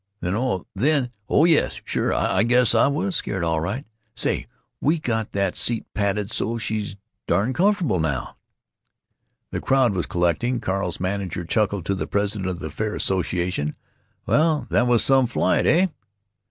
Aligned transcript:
""Then? 0.19 0.35
Oh! 0.35 0.65
Then. 0.73 1.11
Oh 1.29 1.45
yes, 1.45 1.79
sure, 1.85 2.11
I 2.11 2.41
guess 2.41 2.73
I 2.73 2.87
was 2.87 3.15
scared, 3.15 3.43
all 3.43 3.61
right!... 3.61 3.85
Say, 4.15 4.47
we 4.81 4.97
got 4.97 5.31
that 5.33 5.55
seat 5.55 5.85
padded 5.93 6.31
so 6.31 6.57
she's 6.57 6.95
darn 7.27 7.53
comfortable 7.53 7.99
now." 7.99 8.35
The 9.51 9.61
crowd 9.61 9.93
was 9.93 10.07
collecting. 10.07 10.59
Carl's 10.59 10.99
manager 10.99 11.45
chuckled 11.45 11.85
to 11.85 11.93
the 11.93 12.07
president 12.07 12.49
of 12.49 12.57
the 12.57 12.71
fair 12.71 12.95
association, 12.95 13.75
"Well, 14.25 14.65
that 14.71 14.87
was 14.87 15.03
some 15.03 15.27
flight, 15.27 15.67
eh?" 15.67 15.85